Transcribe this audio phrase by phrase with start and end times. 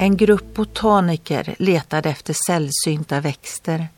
[0.00, 3.88] En grupp botaniker letade efter sällsynta växter.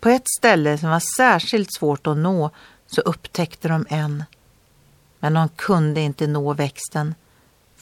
[0.00, 2.50] På ett ställe som var särskilt svårt att nå
[2.86, 4.24] så upptäckte de en.
[5.18, 7.14] Men de kunde inte nå växten,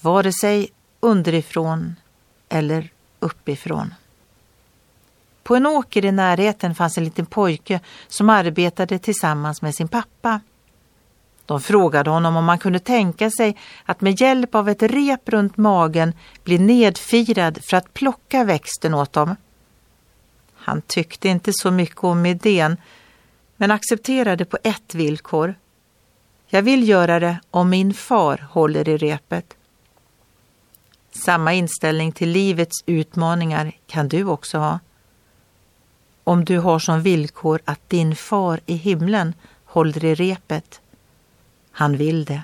[0.00, 0.68] vare sig
[1.00, 1.96] underifrån
[2.48, 3.94] eller uppifrån.
[5.42, 10.40] På en åker i närheten fanns en liten pojke som arbetade tillsammans med sin pappa.
[11.46, 15.56] De frågade honom om han kunde tänka sig att med hjälp av ett rep runt
[15.56, 16.12] magen
[16.44, 19.36] bli nedfirad för att plocka växten åt dem.
[20.54, 22.76] Han tyckte inte så mycket om idén,
[23.56, 25.54] men accepterade på ett villkor.
[26.46, 29.56] Jag vill göra det om min far håller i repet.
[31.10, 34.78] Samma inställning till livets utmaningar kan du också ha.
[36.24, 40.81] Om du har som villkor att din far i himlen håller i repet.
[41.72, 42.42] Han vill det.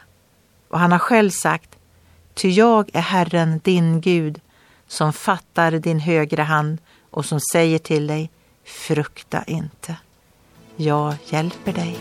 [0.68, 1.76] Och han har själv sagt,
[2.34, 4.40] ty jag är Herren din Gud
[4.86, 6.78] som fattar din högra hand
[7.10, 8.30] och som säger till dig,
[8.64, 9.96] frukta inte.
[10.76, 11.98] Jag hjälper dig.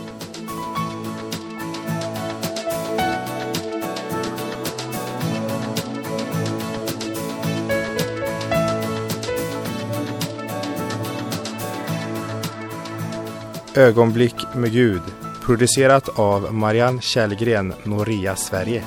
[13.75, 15.01] Ögonblick med Gud
[15.47, 18.83] producerat av Marianne Källgren, Noria Sverige.